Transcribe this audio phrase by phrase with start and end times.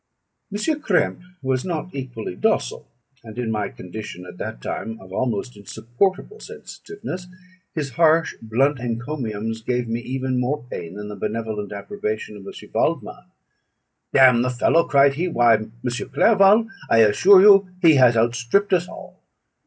[0.51, 0.57] M.
[0.81, 2.87] Krempe was not equally docile;
[3.23, 7.27] and in my condition at that time, of almost insupportable sensitiveness,
[7.75, 12.71] his harsh blunt encomiums gave me even more pain than the benevolent approbation of M.
[12.73, 13.25] Waldman.
[14.11, 15.71] "D n the fellow!" cried he; "why, M.
[16.11, 19.19] Clerval, I assure you he has outstript us all.